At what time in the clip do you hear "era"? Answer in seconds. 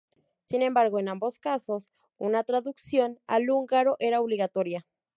3.99-4.19